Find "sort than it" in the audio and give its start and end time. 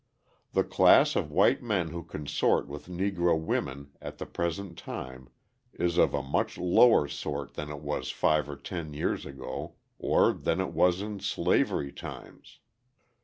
7.07-7.81